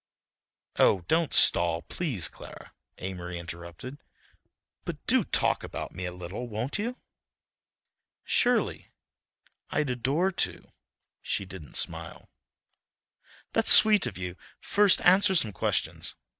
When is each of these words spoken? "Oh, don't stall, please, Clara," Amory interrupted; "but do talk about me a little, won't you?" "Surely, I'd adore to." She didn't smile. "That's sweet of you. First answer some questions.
"Oh, 0.79 1.01
don't 1.07 1.31
stall, 1.31 1.83
please, 1.83 2.27
Clara," 2.27 2.73
Amory 2.97 3.37
interrupted; 3.37 3.99
"but 4.83 4.97
do 5.05 5.23
talk 5.23 5.63
about 5.63 5.91
me 5.93 6.05
a 6.07 6.11
little, 6.11 6.47
won't 6.47 6.79
you?" 6.79 6.97
"Surely, 8.23 8.87
I'd 9.69 9.91
adore 9.91 10.31
to." 10.31 10.65
She 11.21 11.45
didn't 11.45 11.75
smile. 11.75 12.31
"That's 13.53 13.69
sweet 13.69 14.07
of 14.07 14.17
you. 14.17 14.37
First 14.59 15.01
answer 15.01 15.35
some 15.35 15.53
questions. 15.53 16.15